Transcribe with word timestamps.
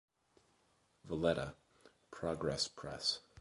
Valletta: 1.03 1.53
Progress 2.09 2.67
Press. 2.67 3.19